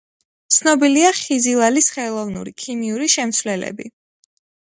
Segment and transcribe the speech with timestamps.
[0.53, 3.89] ცნობილია ხიზილალის ხელოვნური, „ქიმიური“ შემცვლელები.